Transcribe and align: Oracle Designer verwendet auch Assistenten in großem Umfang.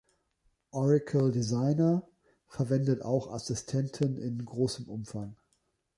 Oracle 0.71 1.29
Designer 1.31 2.07
verwendet 2.47 3.03
auch 3.03 3.31
Assistenten 3.31 4.17
in 4.17 4.43
großem 4.43 4.89
Umfang. 4.89 5.35